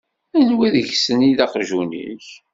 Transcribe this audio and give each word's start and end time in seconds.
Anwa 0.39 0.67
deg-sen 0.75 1.19
i 1.29 1.31
d 1.37 1.39
aqjun-ik? 1.45 2.27